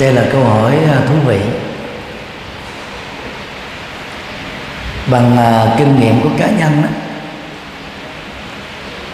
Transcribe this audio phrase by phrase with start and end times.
[0.00, 1.40] đây là câu hỏi à, thú vị.
[5.10, 6.88] Bằng à, kinh nghiệm của cá nhân đó,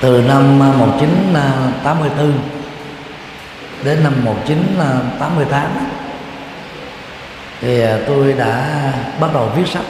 [0.00, 2.32] từ năm à, 1984
[3.84, 5.66] đến năm 1988
[7.60, 8.66] thì tôi đã
[9.20, 9.84] bắt đầu viết sách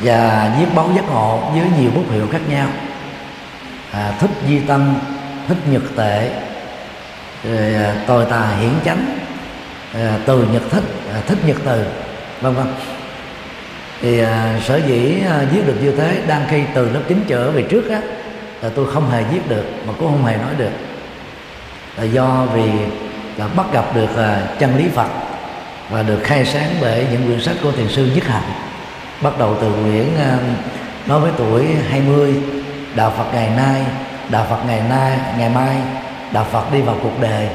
[0.00, 2.68] và viết báo giác ngộ với nhiều bút hiệu khác nhau.
[3.92, 4.94] À, thích di tâm
[5.48, 6.30] thích nhật tệ
[7.44, 9.18] rồi à, tồi tà hiển chánh
[9.94, 11.84] à, từ nhật thích à, thích nhật từ
[12.40, 12.66] vân vân.
[14.02, 17.50] Thì à, sở dĩ à, viết được như thế đang khi từ lớp 9 trở
[17.50, 18.00] về trước á
[18.62, 20.70] là tôi không hề viết được mà cũng không hề nói được.
[21.96, 22.70] Là do vì
[23.36, 25.08] là bắt gặp được à, chân lý Phật
[25.90, 28.50] và được khai sáng bởi những quyển sách của thiền sư Nhất Hạnh.
[29.22, 30.38] Bắt đầu từ quyển à,
[31.06, 32.34] nói với tuổi 20
[32.94, 33.84] đạo Phật ngày nay
[34.30, 35.76] đạo Phật ngày nay ngày mai
[36.32, 37.48] đạo Phật đi vào cuộc đời.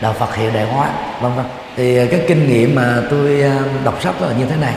[0.00, 0.88] Đạo Phật hiện đại hóa,
[1.20, 1.46] vân vân.
[1.76, 4.74] Thì à, cái kinh nghiệm mà tôi à, đọc sách là như thế này.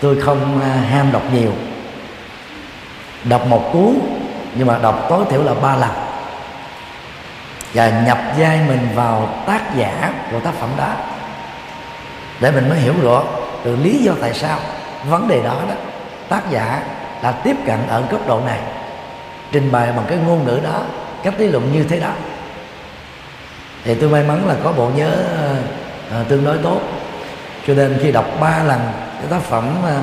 [0.00, 1.52] Tôi không à, ham đọc nhiều.
[3.24, 3.98] Đọc một cuốn,
[4.54, 5.90] nhưng mà đọc tối thiểu là ba lần.
[7.74, 10.92] Và nhập vai mình vào tác giả của tác phẩm đó.
[12.40, 13.22] Để mình mới hiểu rõ
[13.64, 14.58] từ lý do tại sao
[15.08, 15.74] vấn đề đó đó,
[16.28, 16.82] tác giả
[17.22, 18.58] đã tiếp cận ở cấp độ này.
[19.52, 20.82] Trình bày bằng cái ngôn ngữ đó,
[21.22, 22.10] cách lý luận như thế đó
[23.84, 25.10] thì tôi may mắn là có bộ nhớ
[26.12, 26.80] à, tương đối tốt.
[27.66, 28.80] Cho nên khi đọc ba lần
[29.18, 30.02] cái tác phẩm à,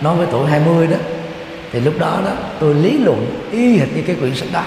[0.00, 0.96] nói với tuổi 20 đó
[1.72, 4.62] thì lúc đó đó tôi lý luận y hệt như cái quyển sách đó.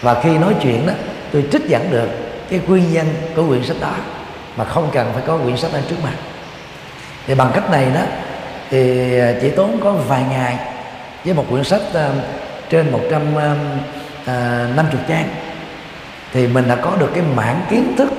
[0.00, 0.92] Và khi nói chuyện đó
[1.32, 2.08] tôi trích dẫn được
[2.50, 3.06] cái nguyên nhân
[3.36, 3.94] của quyển sách đó
[4.56, 6.14] mà không cần phải có quyển sách ở trước mặt.
[7.26, 8.00] Thì bằng cách này đó
[8.70, 10.58] thì chỉ tốn có vài ngày
[11.24, 11.96] với một quyển sách uh,
[12.70, 15.28] trên 150 trang
[16.32, 18.12] thì mình đã có được cái mảng kiến thức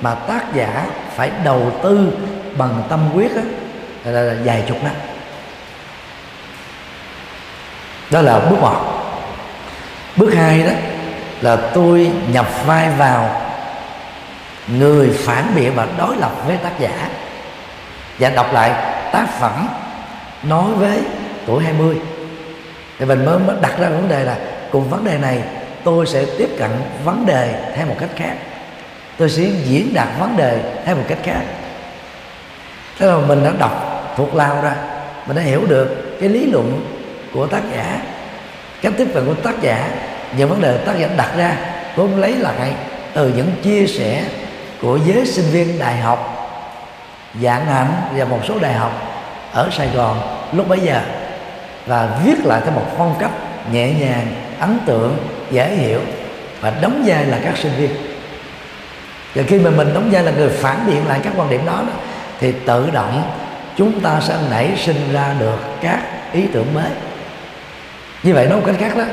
[0.00, 2.12] mà tác giả phải đầu tư
[2.56, 3.42] bằng tâm huyết đó,
[4.04, 4.94] là, là vài chục năm.
[8.10, 8.92] Đó là bước một.
[10.16, 10.72] Bước hai đó
[11.40, 13.42] là tôi nhập vai vào
[14.66, 17.08] người phản biện và đối lập với tác giả
[18.18, 18.70] và đọc lại
[19.12, 19.68] tác phẩm
[20.42, 21.00] nói với
[21.46, 21.96] tuổi 20
[22.98, 24.36] thì mình mới đặt ra vấn đề là
[24.70, 25.42] cùng vấn đề này
[25.86, 26.70] tôi sẽ tiếp cận
[27.04, 28.34] vấn đề theo một cách khác.
[29.18, 31.40] Tôi sẽ diễn đạt vấn đề theo một cách khác.
[32.98, 34.74] Thế là mình đã đọc thuộc lao ra,
[35.26, 36.86] mình đã hiểu được cái lý luận
[37.32, 37.98] của tác giả,
[38.82, 39.88] cách tiếp cận của tác giả
[40.36, 41.56] những vấn đề tác giả đặt ra,
[41.96, 42.72] cũng lấy lại
[43.14, 44.24] từ những chia sẻ
[44.82, 46.48] của giới sinh viên đại học,
[47.42, 48.92] dạng hạnh và một số đại học
[49.52, 50.20] ở Sài Gòn
[50.52, 51.00] lúc bấy giờ,
[51.86, 53.30] và viết lại theo một phong cách
[53.72, 54.26] nhẹ nhàng
[54.60, 55.16] ấn tượng
[55.50, 56.00] dễ hiểu
[56.60, 57.90] và đóng vai là các sinh viên.
[59.34, 61.82] Và khi mà mình đóng vai là người phản biện lại các quan điểm đó,
[61.86, 61.92] đó
[62.40, 63.30] thì tự động
[63.76, 66.00] chúng ta sẽ nảy sinh ra được các
[66.32, 66.90] ý tưởng mới.
[68.22, 69.04] Như vậy nói một cách khác đó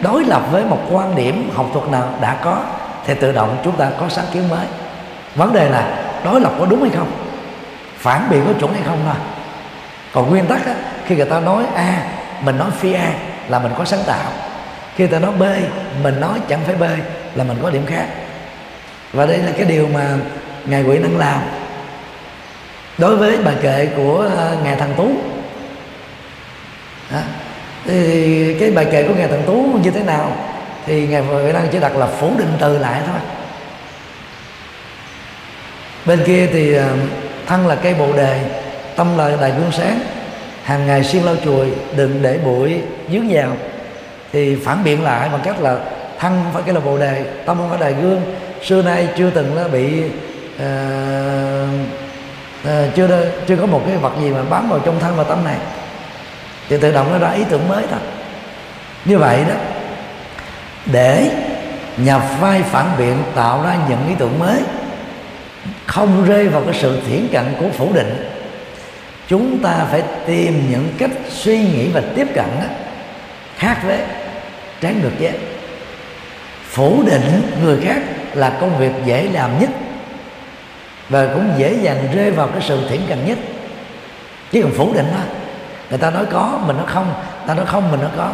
[0.00, 2.62] đối lập với một quan điểm học thuật nào đã có
[3.06, 4.66] thì tự động chúng ta có sáng kiến mới.
[5.34, 7.12] Vấn đề là đối lập có đúng hay không?
[7.98, 9.14] Phản biện có chuẩn hay không thôi?
[10.12, 10.74] Còn nguyên tắc á,
[11.06, 12.02] khi người ta nói a
[12.44, 13.12] mình nói phi a
[13.48, 14.32] là mình có sáng tạo
[15.00, 15.62] khi ta nói bê,
[16.02, 16.88] mình nói chẳng phải bê,
[17.34, 18.06] là mình có điểm khác.
[19.12, 20.16] Và đây là cái điều mà
[20.66, 21.40] ngài quỷ năng làm.
[22.98, 25.10] Đối với bài kệ của à, ngài Thằng tú.
[27.84, 30.32] Thì cái bài kệ của ngài Thằng tú như thế nào
[30.86, 33.20] thì ngài quỷ năng chỉ đặt là phủ định từ lại thôi.
[36.06, 36.88] Bên kia thì à,
[37.46, 38.40] thân là cây bồ đề,
[38.96, 40.00] tâm là đại gương sáng.
[40.64, 42.80] Hàng ngày xuyên lau chùi, đừng để bụi
[43.12, 43.56] dướng vào
[44.32, 45.78] thì phản biện lại bằng cách là
[46.18, 48.22] thân phải cái là bồ đề tâm không phải đài gương.
[48.62, 50.02] Xưa nay chưa từng nó bị
[50.56, 50.62] uh,
[52.64, 55.44] uh, chưa chưa có một cái vật gì mà bám vào trong thân và tâm
[55.44, 55.56] này.
[56.68, 58.00] Thì tự động nó ra ý tưởng mới thôi.
[59.04, 59.54] Như vậy đó
[60.86, 61.30] để
[61.96, 64.60] nhập vai phản biện tạo ra những ý tưởng mới
[65.86, 68.32] không rơi vào cái sự thiển cận của phủ định
[69.28, 72.66] chúng ta phải tìm những cách suy nghĩ và tiếp cận đó,
[73.56, 73.98] khác với
[74.80, 75.38] trái ngược vậy
[76.70, 77.98] phủ định người khác
[78.34, 79.70] là công việc dễ làm nhất
[81.08, 83.38] và cũng dễ dàng rơi vào cái sự thiển cận nhất.
[84.52, 85.26] Chứ còn phủ định thôi.
[85.90, 87.14] Người ta nói có mình nói không.
[87.46, 88.30] Ta nói không mình nói có.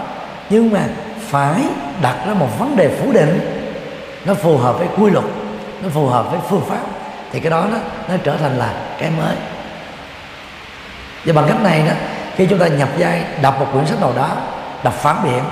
[0.50, 0.80] Nhưng mà
[1.20, 1.62] phải
[2.02, 3.40] đặt ra một vấn đề phủ định.
[4.24, 5.24] Nó phù hợp với quy luật
[5.82, 6.80] nó phù hợp với phương pháp.
[7.32, 7.78] Thì cái đó nó,
[8.08, 9.36] nó trở thành là cái mới.
[11.24, 11.92] Và bằng cách này đó
[12.36, 14.28] khi chúng ta nhập vai đọc một quyển sách nào đó
[14.84, 15.42] đọc phản biện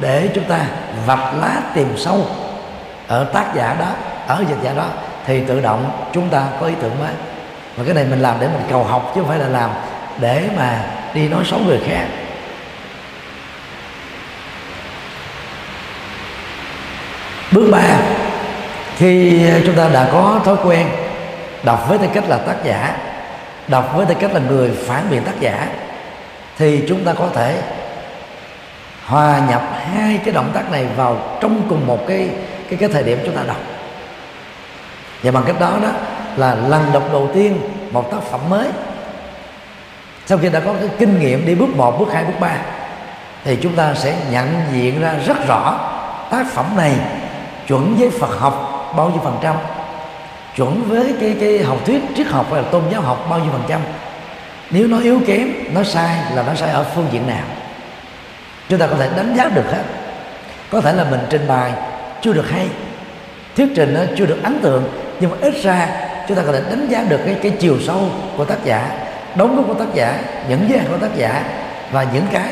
[0.00, 0.60] để chúng ta
[1.06, 2.26] vạch lá tìm sâu
[3.08, 3.88] ở tác giả đó,
[4.26, 4.86] ở dịch giả đó,
[5.26, 7.12] thì tự động chúng ta có ý tưởng mới.
[7.76, 9.70] Và cái này mình làm để mình cầu học chứ không phải là làm
[10.20, 10.80] để mà
[11.14, 12.04] đi nói xấu người khác.
[17.52, 17.82] Bước ba,
[18.96, 20.88] khi chúng ta đã có thói quen
[21.62, 22.96] đọc với tư cách là tác giả,
[23.68, 25.68] đọc với tư cách là người phản biện tác giả,
[26.58, 27.56] thì chúng ta có thể
[29.06, 29.62] hòa nhập
[29.92, 32.28] hai cái động tác này vào trong cùng một cái
[32.68, 33.56] cái cái thời điểm chúng ta đọc.
[35.22, 35.88] Và bằng cách đó đó
[36.36, 37.60] là lần đọc đầu tiên
[37.90, 38.68] một tác phẩm mới.
[40.26, 42.56] Sau khi đã có cái kinh nghiệm đi bước một, bước hai, bước ba,
[43.44, 45.78] thì chúng ta sẽ nhận diện ra rất rõ
[46.30, 46.92] tác phẩm này
[47.66, 49.56] chuẩn với Phật học bao nhiêu phần trăm,
[50.56, 53.52] chuẩn với cái cái học thuyết triết học hay là tôn giáo học bao nhiêu
[53.52, 53.80] phần trăm.
[54.70, 57.44] Nếu nó yếu kém, nó sai là nó sai ở phương diện nào
[58.68, 59.82] chúng ta có thể đánh giá được hết.
[60.70, 61.72] Có thể là mình trình bày
[62.20, 62.66] chưa được hay,
[63.56, 64.88] thuyết trình nó chưa được ấn tượng,
[65.20, 65.88] nhưng mà ít ra
[66.28, 68.00] chúng ta có thể đánh giá được cái cái chiều sâu
[68.36, 68.90] của tác giả,
[69.34, 70.18] đóng góp của tác giả
[70.48, 71.42] những giới hạn của tác giả
[71.92, 72.48] và những cái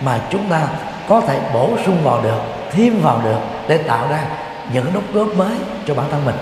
[0.00, 0.60] mà chúng ta
[1.08, 2.40] có thể bổ sung vào được,
[2.72, 4.18] thêm vào được để tạo ra
[4.72, 5.54] những đóng góp mới
[5.86, 6.36] cho bản thân mình.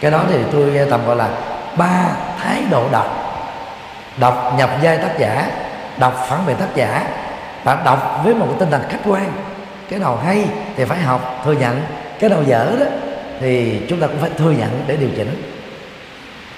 [0.00, 1.28] Cái đó thì tôi tầm gọi là
[1.76, 2.04] ba
[2.42, 3.20] thái độ đọc.
[4.16, 5.46] Đọc nhập giai tác giả,
[5.98, 7.02] đọc phản biện tác giả
[7.64, 9.32] bạn đọc với một cái tinh thần khách quan.
[9.90, 10.44] Cái nào hay
[10.76, 11.80] thì phải học, thừa nhận.
[12.20, 12.86] Cái nào dở đó
[13.40, 15.42] thì chúng ta cũng phải thừa nhận để điều chỉnh.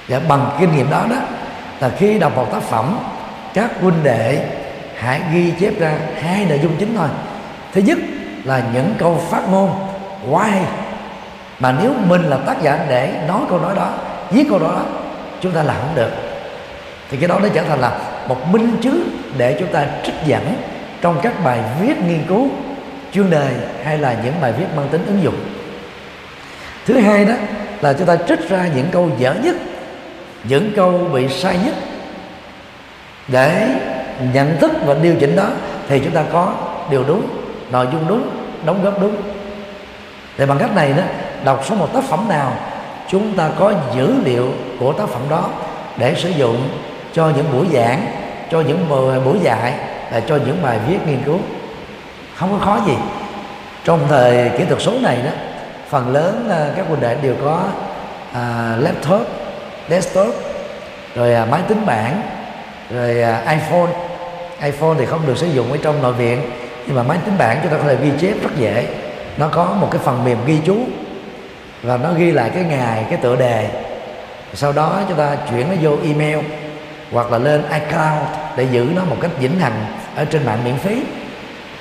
[0.09, 1.17] Và bằng kinh nghiệm đó đó,
[1.81, 2.99] là khi đọc một tác phẩm,
[3.55, 4.47] các huynh đệ
[4.97, 5.93] hãy ghi chép ra
[6.23, 7.09] hai nội dung chính thôi.
[7.73, 7.99] Thứ nhất
[8.45, 9.71] là những câu phát ngôn
[10.31, 10.63] quá hay.
[11.61, 13.91] Mà nếu mình là tác giả để nói câu nói đó,
[14.31, 14.83] viết câu nói đó,
[15.41, 16.11] chúng ta làm không được.
[17.11, 17.99] Thì cái đó nó trở thành là
[18.29, 19.09] một minh chứng
[19.39, 20.57] để chúng ta trích dẫn
[21.07, 22.49] trong các bài viết nghiên cứu,
[23.13, 23.49] chuyên đề
[23.85, 25.35] hay là những bài viết mang tính ứng dụng.
[26.87, 27.35] Thứ hai đó
[27.81, 29.57] là chúng ta trích ra những câu dở nhất,
[30.45, 31.75] những câu bị sai nhất.
[33.29, 33.69] Để
[34.33, 35.45] nhận thức và điều chỉnh đó
[35.89, 36.55] thì chúng ta có
[36.91, 37.27] điều đúng,
[37.73, 38.31] nội dung đúng,
[38.65, 39.17] đóng góp đúng.
[40.37, 41.03] Thì bằng cách này đó,
[41.45, 42.53] đọc số một tác phẩm nào,
[43.09, 44.49] chúng ta có dữ liệu
[44.81, 45.49] của tác phẩm đó
[45.97, 46.69] để sử dụng
[47.13, 48.07] cho những buổi giảng,
[48.51, 48.89] cho những
[49.25, 49.73] buổi dạy
[50.13, 51.39] là cho những bài viết nghiên cứu.
[52.35, 52.95] Không có khó gì.
[53.85, 55.31] Trong thời kỹ thuật số này đó
[55.89, 57.63] phần lớn à, các huynh đệ đều có
[58.33, 59.27] à, laptop
[59.89, 60.35] desktop
[61.15, 62.23] rồi à, máy tính bảng
[62.91, 63.93] rồi à, iphone.
[64.63, 66.41] iphone thì không được sử dụng ở trong nội viện
[66.87, 68.87] nhưng mà máy tính bảng chúng ta có thể ghi chép rất dễ.
[69.37, 70.77] Nó có một cái phần mềm ghi chú
[71.83, 73.69] và nó ghi lại cái ngày cái tựa đề.
[74.55, 76.39] Sau đó chúng ta chuyển nó vô email
[77.13, 79.87] hoặc là lên iCloud để giữ nó một cách vĩnh hằng
[80.17, 81.03] ở trên mạng miễn phí.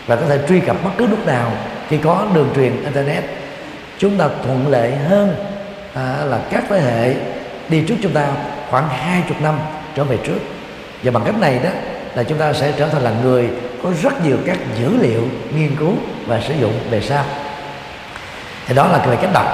[0.08, 1.52] Và có thể truy cập bất cứ lúc nào
[1.90, 3.24] khi có đường truyền internet.
[3.98, 5.36] Chúng ta thuận lợi hơn
[5.94, 7.14] à, là các thế hệ
[7.70, 8.28] đi trước chúng ta
[8.70, 9.60] khoảng hai chục năm
[9.96, 10.40] trở về trước.
[11.04, 11.70] Và bằng cách này đó
[12.16, 13.50] là chúng ta sẽ trở thành là người
[13.84, 15.94] có rất nhiều các dữ liệu nghiên cứu
[16.26, 17.26] và sử dụng về sau.
[18.68, 19.46] Thì đó là về cách đọc.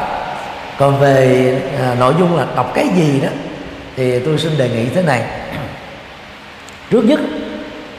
[0.78, 3.30] Còn về à, nội dung là đọc cái gì đó
[3.96, 5.24] thì tôi xin đề nghị thế này
[6.92, 7.20] trước nhất,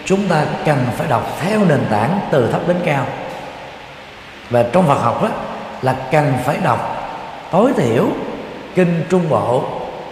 [0.05, 3.07] chúng ta cần phải đọc theo nền tảng từ thấp đến cao.
[4.51, 5.29] Và trong Phật học đó
[5.83, 6.97] là cần phải đọc
[7.51, 8.07] tối thiểu
[8.75, 9.65] kinh trung bộ,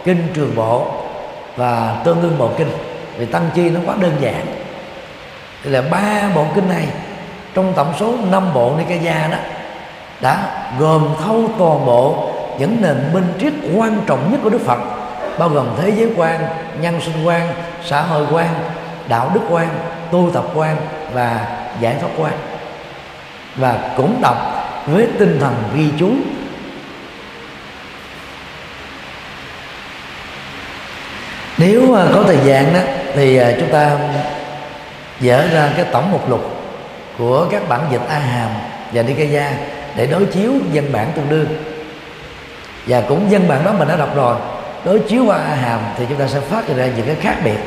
[0.04, 0.86] kinh trường bộ
[1.56, 2.70] và tương đương bộ kinh.
[3.18, 4.46] Vì tăng chi nó quá đơn giản.
[5.62, 6.86] Thì là ba bộ kinh này,
[7.54, 9.38] trong tổng số năm bộ Nikaya đó,
[10.20, 10.38] đã
[10.78, 14.78] gồm thâu toàn bộ những nền minh triết quan trọng nhất của Đức Phật
[15.38, 16.40] bao gồm thế giới quan,
[16.80, 17.48] nhân sinh quan,
[17.84, 18.48] xã hội quan,
[19.08, 19.68] đạo đức quan,
[20.10, 20.76] tu tập quan
[21.12, 21.46] và
[21.80, 22.32] giải thoát quan.
[23.56, 24.36] Và cũng đọc
[24.86, 26.10] với tinh thần ghi chú.
[31.58, 32.80] Nếu à, có thời gian đó
[33.14, 33.98] thì à, chúng ta
[35.20, 36.56] dở ra cái tổng mục lục
[37.18, 38.50] của các bản dịch A Hàm
[38.92, 39.50] và Nikaya
[39.96, 41.46] để đối chiếu văn bản tương đương.
[42.86, 44.36] Và cũng văn bản đó mình đã đọc rồi
[44.84, 47.58] đối chiếu qua Hàm thì chúng ta sẽ phát hiện ra những cái khác biệt.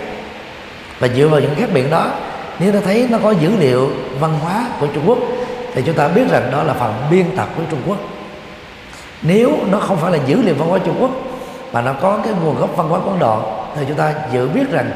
[0.99, 2.11] Và dựa vào những khác biệt đó,
[2.59, 3.89] nếu ta thấy nó có dữ liệu
[4.19, 5.17] văn hóa của Trung Quốc,
[5.73, 7.97] thì chúng ta biết rằng đó là phần biên tập của Trung Quốc.
[9.21, 11.11] Nếu nó không phải là dữ liệu văn hóa Trung Quốc,
[11.73, 13.41] mà nó có cái nguồn gốc văn hóa của Ấn Độ,
[13.75, 14.91] thì chúng ta dự biết rằng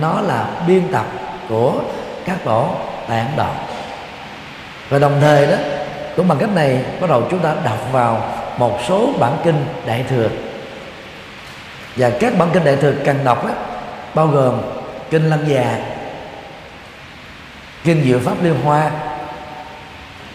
[0.00, 1.06] nó là biên tập
[1.48, 1.72] của
[2.24, 2.68] các tổ
[3.08, 3.50] tại Ấn Độ.
[4.88, 5.56] Và đồng thời đó,
[6.16, 8.24] cũng bằng cách này, bắt đầu chúng ta đọc vào
[8.58, 10.28] một số bản kinh đại thừa
[11.96, 13.50] và các bản kinh đại thừa cần đọc đó,
[14.14, 14.60] bao gồm
[15.10, 15.78] kinh lăng già
[17.84, 18.90] kinh diệu pháp liên hoa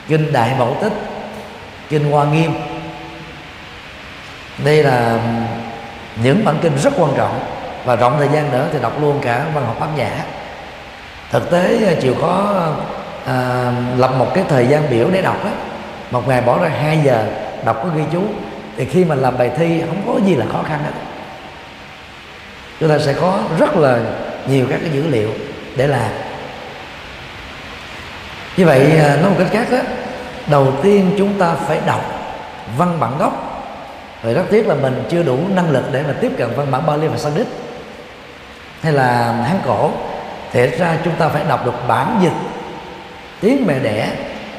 [0.08, 0.94] kinh đại bảo tích
[1.90, 2.52] kinh hoa nghiêm.
[4.64, 5.20] Đây là
[6.24, 7.40] những bản kinh rất quan trọng
[7.86, 10.10] và rộng thời gian nữa thì đọc luôn cả văn học bát nhã.
[11.32, 12.54] Thực tế ờ, chịu có
[13.26, 15.52] à, ờ, lập một cái thời gian biểu để đọc đó
[16.12, 17.26] một ngày bỏ ra 2 giờ
[17.66, 18.24] đọc có ghi chú
[18.78, 20.92] thì khi mà làm bài thi không có gì là khó khăn hết
[22.80, 24.00] chúng ta sẽ có rất là
[24.48, 25.30] nhiều các cái dữ liệu
[25.76, 26.12] để làm.
[28.58, 29.78] Như vậy à, nói một cách khác đó
[30.48, 32.02] đầu tiên chúng ta phải đọc
[32.78, 33.44] văn bản gốc.
[34.24, 36.86] Rồi rất tiếc là mình chưa đủ năng lực để mà tiếp cận văn bản
[36.86, 37.48] Bali và Sanskrit.
[38.82, 39.92] Hay là Hán cổ,
[40.52, 42.34] thì ra chúng ta phải đọc được bản dịch
[43.42, 44.10] tiếng mẹ đẻ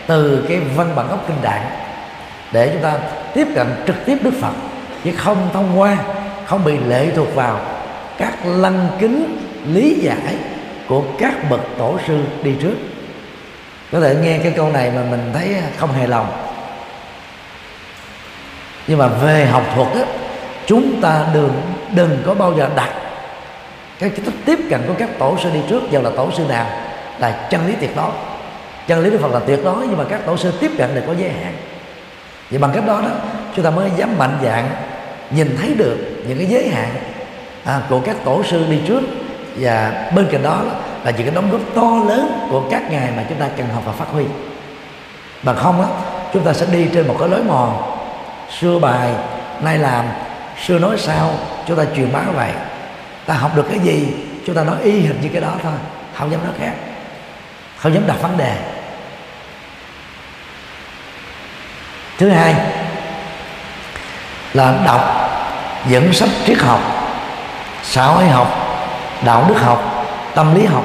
[0.07, 1.61] từ cái văn bản gốc kinh đạn
[2.53, 2.95] để chúng ta
[3.35, 4.53] tiếp cận trực tiếp Đức Phật.
[5.05, 5.97] Chứ không thông qua,
[6.47, 7.61] không bị lệ thuộc vào
[8.19, 9.39] các lăng kính
[9.73, 10.37] lý giải
[10.89, 12.75] của các bậc tổ sư đi trước.
[13.93, 16.27] Có thể nghe cái câu này mà mình thấy không hề lòng.
[18.87, 20.13] Nhưng mà về học thuật á,
[20.67, 21.63] chúng ta đừng
[21.95, 22.91] đừng có bao giờ đặt
[23.99, 26.67] cái cách tiếp cận của các tổ sư đi trước giờ là tổ sư nào,
[27.19, 28.11] là chân lý tuyệt đối.
[28.87, 31.05] Chân lý đức phật là tuyệt đối, nhưng mà các tổ sư tiếp cận đều
[31.07, 31.55] có giới hạn.
[32.51, 33.11] Vậy bằng cách đó đó,
[33.57, 34.71] chúng ta mới dám mạnh dạng
[35.31, 35.97] nhìn thấy được
[36.29, 36.89] những cái giới hạn
[37.69, 39.01] à, của các tổ sư đi trước.
[39.57, 40.63] Và bên cạnh đó
[41.05, 43.83] là những cái đóng góp to lớn của các ngài mà chúng ta cần học
[43.87, 44.25] và phát huy.
[45.43, 45.89] Bằng không á
[46.35, 47.83] chúng ta sẽ đi trên một cái lối mòn.
[48.61, 49.11] Xưa bài
[49.61, 50.05] nay làm
[50.67, 51.31] xưa nói sao
[51.67, 52.51] chúng ta truyền bá vậy.
[53.27, 54.09] Ta học được cái gì
[54.47, 55.73] chúng ta nói y hình như cái đó thôi.
[56.15, 56.73] Không dám nói khác.
[57.77, 58.57] Không dám đặt vấn đề.
[62.19, 62.55] Thứ hai
[64.55, 65.01] là đọc
[65.89, 66.98] những sách triết học
[67.91, 68.49] xã hội học
[69.25, 70.85] đạo đức học tâm lý học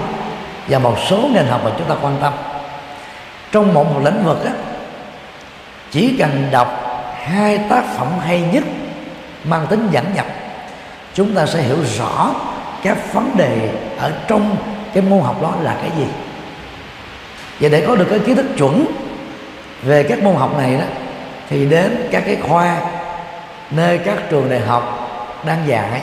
[0.67, 2.33] và một số nền học mà chúng ta quan tâm.
[3.51, 4.51] Trong một, một lĩnh vực á,
[5.91, 6.67] chỉ cần đọc
[7.23, 8.63] hai tác phẩm hay nhất
[9.43, 10.25] mang tính dẫn nhập
[11.13, 12.31] chúng ta sẽ hiểu rõ
[12.83, 13.69] các vấn đề
[13.99, 14.55] ở trong
[14.93, 16.05] cái môn học đó là cái gì.
[17.59, 18.85] Và để có được cái kiến thức chuẩn
[19.83, 20.85] về các môn học này đó
[21.49, 22.77] thì đến các cái khoa
[23.71, 25.09] nơi các trường đại học
[25.45, 26.01] đang dạy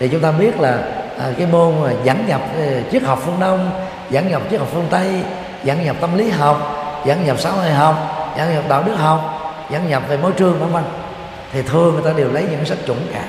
[0.00, 0.78] thì chúng ta biết là
[1.18, 3.70] à, cái môn mà dẫn nhập ờ, triết học phương đông
[4.10, 5.22] dẫn nhập triết học phương tây
[5.64, 6.76] dẫn nhập tâm lý học
[7.06, 7.94] dẫn nhập xã hội học
[8.38, 9.40] dẫn nhập đạo đức học
[9.70, 10.84] dẫn nhập về môi trường vân vân.
[11.52, 13.24] Thì thường người ta đều lấy những sách chuẩn cả.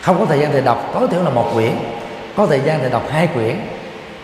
[0.00, 1.72] Không có thời gian thì đọc tối thiểu là một quyển.
[2.36, 3.56] Có thời gian thì đọc hai quyển.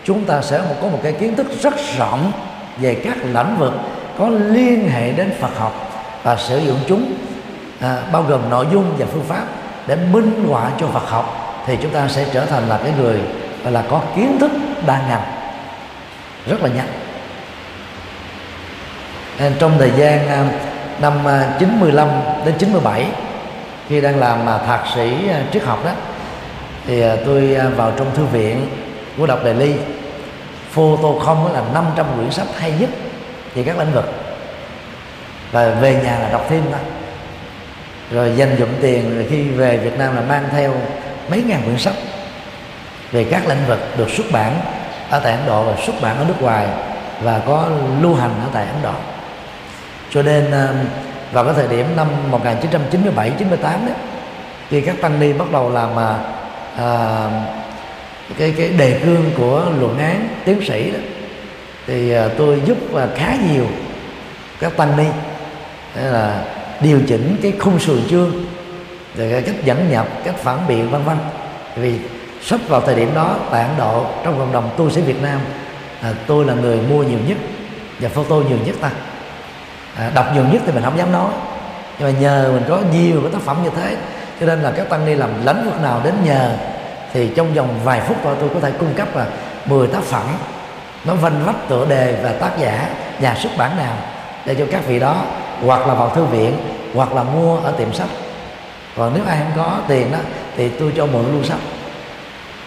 [0.03, 2.31] Chúng ta sẽ có một cái kiến thức rất rộng
[2.77, 3.73] về các lĩnh vực
[4.17, 5.91] có liên hệ đến Phật học
[6.23, 7.13] và sử dụng chúng
[7.81, 9.45] à, bao gồm nội dung và phương pháp
[9.87, 13.19] để minh họa cho Phật học, thì chúng ta sẽ trở thành là cái người
[13.63, 14.51] gọi là có kiến thức
[14.85, 15.23] đa ngành,
[16.45, 16.87] rất là nhanh.
[19.39, 20.45] Nên trong thời gian à,
[21.01, 22.09] năm à, 95
[22.45, 23.05] đến 97
[23.89, 25.91] khi đang làm mà thạc sĩ à, triết học đó,
[26.87, 28.69] thì tôi vào trong thư viện
[29.17, 29.75] của đọc Đại Ly
[30.71, 32.89] photo không là 500 quyển sách hay nhất
[33.55, 34.05] về các lĩnh vực.
[35.51, 36.79] Và về nhà là đọc thêm thôi
[38.11, 40.73] rồi dành dụm tiền rồi khi về Việt Nam là mang theo
[41.29, 41.95] mấy ngàn quyển sách
[43.11, 44.59] về các lĩnh vực được xuất bản
[45.09, 46.67] ở tại Ấn Độ và xuất bản ở nước ngoài
[47.21, 47.69] và có
[48.01, 48.93] lưu hành ở tại Ấn Độ.
[50.09, 50.73] Cho nên ờ,
[51.31, 53.95] vào cái thời điểm năm 1997 98 đấy
[54.69, 56.17] khi các tăng ni bắt đầu làm à,
[56.77, 57.29] à,
[58.37, 60.99] cái cái đề cương của luận án tiến sĩ đó
[61.87, 63.65] thì à, tôi giúp và khá nhiều
[64.59, 65.05] các tăng ni.
[65.95, 66.43] Là
[66.81, 68.45] điều chỉnh cái khung sườn chương
[69.17, 71.17] rồi cách dẫn nhập cách phản biện vân vân.
[71.75, 71.99] Vì
[72.41, 75.39] sắp vào thời điểm đó tại Ấn Độ trong cộng đồng tu sĩ Việt Nam
[76.01, 77.37] à, tôi là người mua nhiều nhất
[77.99, 78.91] và photo nhiều nhất ta.
[79.95, 81.31] À, đọc nhiều nhất thì mình không dám nói.
[81.99, 83.97] Nhưng mà nhờ mình có nhiều cái tác phẩm như thế
[84.39, 86.51] cho nên là các tăng ni làm lĩnh vực nào đến nhờ
[87.13, 89.25] thì trong vòng vài phút thôi tôi có thể cung cấp là
[89.65, 90.25] 10 tác phẩm.
[91.05, 93.95] Nó vanh vách tựa đề và tác giả nhà xuất bản nào
[94.45, 95.25] để cho các vị đó
[95.65, 96.57] hoặc là vào thư viện,
[96.93, 98.09] hoặc là mua ở tiệm sách.
[98.97, 100.17] Còn nếu ai không có tiền đó,
[100.57, 101.59] thì tôi cho mượn lưu sách.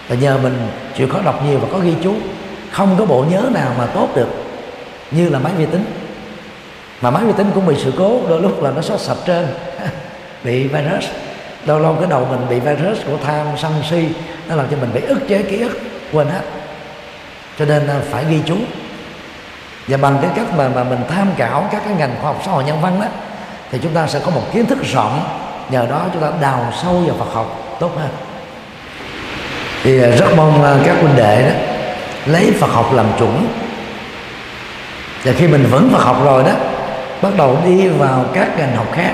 [0.08, 2.14] Và nhờ mình chịu khó đọc nhiều và có ghi chú,
[2.70, 4.28] không có bộ nhớ nào mà tốt được
[5.10, 5.84] như là máy vi tính.
[7.00, 9.46] Mà máy vi tính cũng bị sự cố, đôi lúc là nó xóa sạch trên
[10.44, 11.04] bị virus.
[11.66, 14.08] Lâu lâu cái đầu mình bị virus của tham sân si,
[14.48, 15.80] nó làm cho mình bị ức chế ký ức,
[16.12, 16.42] quên hết.
[17.58, 18.56] Cho nên à, phải ghi chú
[19.88, 22.50] và bằng cái cách mà mà mình tham khảo các cái ngành khoa học xã
[22.50, 23.06] hội nhân văn đó,
[23.70, 25.24] thì chúng ta sẽ có một kiến thức rộng,
[25.70, 28.08] nhờ đó chúng ta đào sâu vào Phật học tốt hơn.
[29.82, 31.54] Thì à, rất mong các huynh đệ đó
[32.26, 33.46] lấy Phật học làm chuẩn.
[35.24, 36.52] Và khi mình vững Phật học rồi đó,
[37.22, 39.12] bắt đầu đi vào các ngành học khác,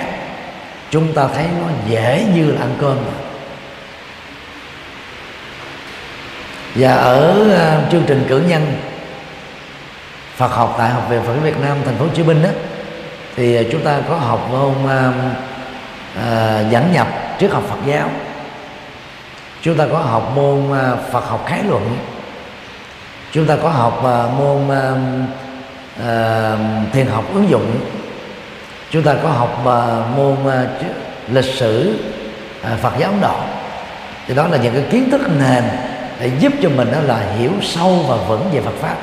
[0.91, 2.97] chúng ta thấy nó dễ như là ăn cơm
[6.75, 8.77] và ở à, chương trình cử nhân
[10.37, 12.49] Phật học tại học viện Phật Việt Nam thành phố Hồ Chí Minh đó
[13.37, 15.13] thì à, chúng ta có học môn à,
[16.17, 17.09] à uh, dẫn nhập
[17.41, 18.09] triết học Phật giáo.
[19.63, 21.97] Chúng ta có học môn à, Phật học khái luận.
[23.33, 24.93] Chúng ta có học à, môn à,
[26.07, 26.57] à
[26.93, 27.81] thiền học ứng dụng.
[28.91, 30.65] Chúng ta có học à, môn à,
[31.33, 31.99] lịch sử
[32.63, 33.37] à, Phật giáo Ấn Độ.
[34.27, 35.65] Thì đó là những cái kiến thức nền
[36.21, 38.97] để giúp cho mình đó là hiểu sâu và vững về Phật pháp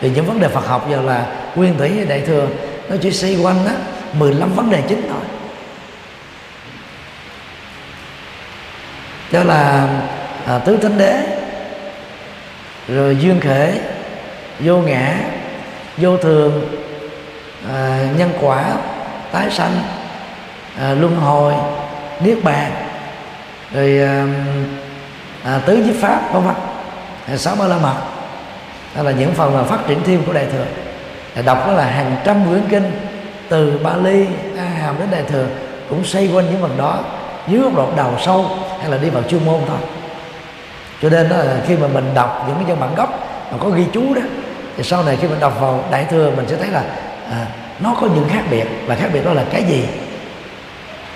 [0.00, 2.48] thì những vấn đề Phật học giờ là nguyên thủy đại thừa
[2.88, 3.74] nó chỉ xoay quanh á
[4.12, 5.20] 15 vấn đề chính thôi.
[9.32, 9.88] Đó là
[10.46, 11.22] à, tứ thánh đế
[12.88, 13.80] rồi duyên khể
[14.60, 15.14] vô ngã
[15.96, 16.68] vô thường
[17.74, 18.64] à, nhân quả
[19.32, 19.82] tái sanh
[20.80, 21.54] à, luân hồi
[22.20, 22.72] niết bàn
[23.74, 24.26] rồi à,
[25.44, 26.54] à, tứ nhiếp pháp vân vân
[27.26, 28.17] à, sáu ba la mật
[28.98, 30.64] hay là những phần mà phát triển thêm của đại thừa.
[31.42, 32.90] Đọc đó là hàng trăm quyển kinh
[33.48, 34.26] từ Bali
[34.58, 35.46] A Hàm đến đại thừa
[35.88, 36.98] cũng xoay quanh những phần đó
[37.48, 38.46] dưới góc độ đầu sâu
[38.80, 39.78] hay là đi vào chuyên môn thôi.
[41.02, 43.70] Cho nên đó là khi mà mình đọc những cái văn bản gốc mà có
[43.70, 44.22] ghi chú đó
[44.76, 46.82] thì sau này khi mình đọc vào đại thừa mình sẽ thấy là
[47.30, 47.46] à,
[47.80, 48.64] nó có những khác biệt.
[48.86, 49.84] Và khác biệt đó là cái gì?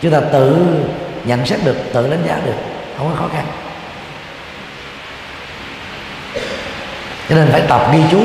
[0.00, 0.66] Chúng ta tự
[1.24, 2.56] nhận xét được tự đánh giá được
[2.98, 3.44] không có khó khăn.
[7.32, 8.20] Cho nên phải tập ghi chú.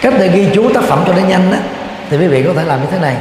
[0.00, 1.56] Cách để ghi chú tác phẩm cho nó nhanh đó
[2.10, 3.16] thì quý vị có thể làm như thế này.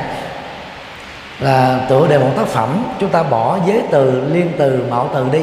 [1.39, 5.29] Là tựa đề một tác phẩm, chúng ta bỏ giới từ, liên từ mạo từ
[5.31, 5.39] đi.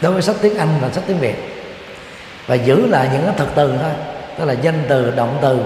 [0.00, 1.66] Đối với sách tiếng anh và sách tiếng việt.
[2.46, 3.92] Và giữ lại những cái thực từ thôi.
[4.38, 5.58] Tức là danh từ, động từ,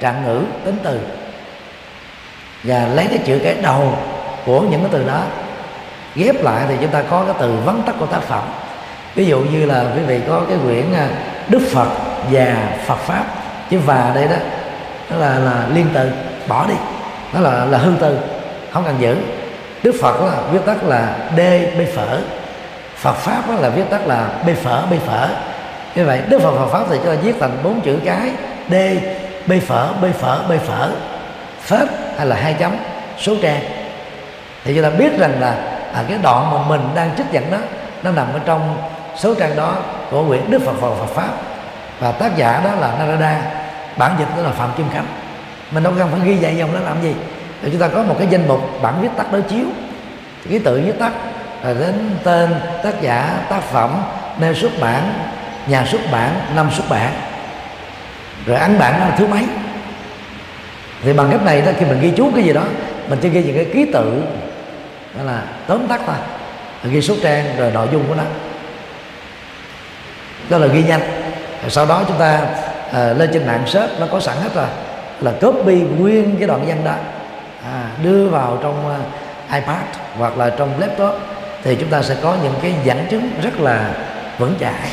[0.00, 1.00] trạng ngữ, tính từ.
[2.62, 3.98] Và lấy cái chữ cái đầu
[4.46, 5.22] của những cái từ đó.
[6.14, 8.42] Ghép lại thì chúng ta có cái từ vắn tắt của tác phẩm
[9.14, 11.08] ví dụ như là quý vị có cái quyển à,
[11.48, 11.88] đức phật
[12.30, 13.24] và phật pháp
[13.70, 14.36] chứ và đây đó
[15.10, 16.10] đó là là liên từ
[16.48, 16.74] bỏ đi
[17.34, 18.18] đó là là hư từ
[18.72, 19.16] không cần giữ.
[19.82, 21.40] Đức phật là viết tắt là d
[21.78, 22.18] b phở.
[22.96, 25.28] Phật pháp đó là viết tắt là b phở b phở.
[25.94, 28.30] Như vậy đức phật phật pháp thì cho viết thành bốn chữ cái
[28.70, 28.74] d
[29.46, 30.90] b phở b phở b phở.
[31.62, 32.76] Phết hay là hai chấm
[33.18, 33.60] số trang
[34.64, 35.54] thì chúng ta biết rằng là
[35.92, 37.58] à, cái đoạn mà mình đang trích dẫn đó
[38.02, 38.76] nó nằm ở trong
[39.16, 39.76] số trang đó
[40.10, 41.30] của quyển Đức Phật Phật Phật Pháp.
[42.00, 43.40] Và tác giả đó là Narada.
[43.96, 45.06] Bản dịch đó là Phạm Kim Khánh.
[45.70, 47.14] Mình đâu cần phải ghi dạy dòng nó làm gì.
[47.62, 49.64] Thì chúng ta có một cái danh mục, bản viết tắt đối chiếu.
[50.48, 51.12] Ký tự viết tắt
[51.64, 54.02] rồi đến tên tác giả tác phẩm
[54.38, 55.12] nơi xuất bản,
[55.66, 57.12] nhà xuất bản, năm xuất bản.
[58.46, 59.44] Rồi ấn bản đó là thứ mấy.
[61.02, 62.62] Thì bằng cách này đó, khi mình ghi chú cái gì đó,
[63.08, 64.22] mình chỉ ghi những cái ký tự.
[65.18, 66.16] Đó là tóm tắt thôi.
[66.84, 68.22] Ghi số trang rồi nội dung của nó
[70.48, 71.00] đó là ghi nhanh.
[71.62, 72.40] Rồi sau đó chúng ta
[72.92, 74.66] à, lên trên mạng search nó có sẵn hết rồi.
[75.20, 76.94] Là copy nguyên cái đoạn văn đó.
[77.64, 79.82] À, đưa vào trong uh, ipad
[80.18, 81.14] hoặc là trong laptop.
[81.62, 83.90] Thì chúng ta sẽ có những cái dẫn chứng rất là
[84.38, 84.90] vững chãi.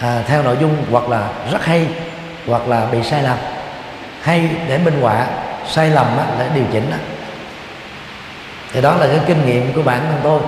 [0.00, 1.86] À, theo nội dung hoặc là rất hay
[2.46, 3.36] hoặc là bị sai lầm.
[4.22, 5.26] Hay để minh họa
[5.68, 6.96] sai lầm á, để điều chỉnh đó.
[8.72, 10.40] thì đó là cái kinh nghiệm của bản thân tôi.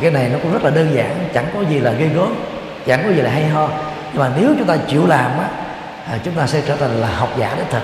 [0.00, 2.34] Cái này nó cũng rất là đơn giản chẳng có gì là gây gớm
[2.86, 3.68] chẳng có gì là hay ho.
[4.12, 5.48] Nhưng mà nếu chúng ta chịu làm á
[6.10, 7.82] à, chúng ta sẽ trở thành là học giả đích thực.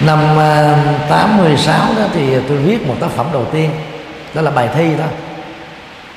[0.00, 0.76] Năm à,
[1.08, 3.70] 86 đó thì tôi viết một tác phẩm đầu tiên
[4.34, 5.04] đó là bài thi đó.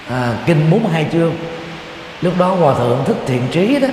[0.10, 1.36] À, kinh 42 chương.
[2.22, 3.88] Lúc đó hòa thượng thích thiện trí đó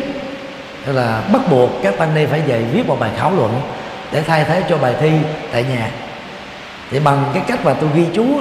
[0.87, 3.61] là bắt buộc các tăng ni phải về viết một bài khảo luận
[4.13, 5.11] để thay thế cho bài thi
[5.53, 5.91] tại nhà
[6.91, 8.41] thì bằng cái cách mà tôi ghi chú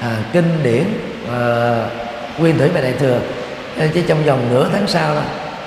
[0.00, 0.84] à, kinh điển
[1.32, 1.40] à,
[2.38, 3.20] nguyên thủy về đại thừa
[3.78, 5.22] à, chứ trong vòng nửa tháng sau đó,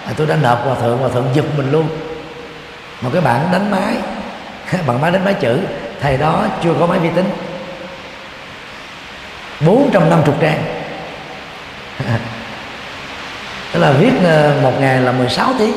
[0.06, 1.88] à, tôi đã nộp hòa thượng hòa thượng giật mình luôn.
[3.01, 3.93] Một cái bản đánh máy
[4.88, 5.60] bằng máy đánh máy chữ
[6.01, 7.30] thầy đó chưa có máy vi tính.
[9.65, 10.63] 450 trang.
[13.73, 15.75] Tức là viết à, một ngày là 16 tiếng.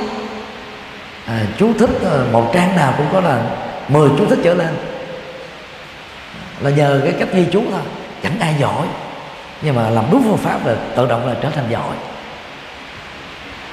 [1.26, 3.40] À, chú thích à, một trang nào cũng có là
[3.88, 4.68] 10 chú thích trở lên
[6.60, 7.80] là nhờ cái cách ghi chú thôi
[8.22, 8.86] chẳng ai giỏi.
[9.62, 11.96] Nhưng mà làm đúng phương pháp là tự động là trở thành giỏi.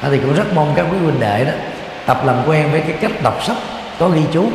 [0.02, 1.52] À, thì cũng rất mong các quý huynh đệ đó
[2.06, 3.58] tập làm quen với cái cách đọc sách
[4.00, 4.50] có ghi chú.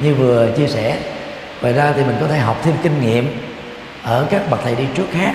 [0.00, 0.96] Như vừa chia sẻ
[1.60, 3.42] ngoài ra thì mình có thể học thêm kinh nghiệm
[4.02, 5.32] ở các bậc thầy đi trước khác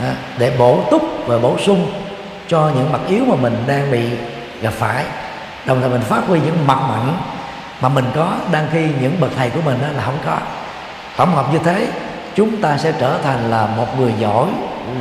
[0.00, 1.92] à, để bổ túc và bổ sung
[2.48, 4.08] cho những mặt yếu mà mình đang bị
[4.62, 5.04] gặp phải.
[5.66, 7.12] Đồng thời mình phát huy những mặt mạnh
[7.80, 10.38] mà mình có đang khi những bậc thầy của mình đó là không có
[11.16, 11.88] tổng hợp như thế,
[12.34, 14.48] chúng ta sẽ trở thành là một người giỏi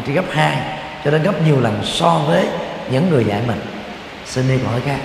[0.06, 0.58] gấp hai,
[1.06, 2.48] cho đến gấp nhiều lần so với
[2.92, 3.62] những người dạy mình.
[4.26, 5.00] Xin đi câu hỏi khác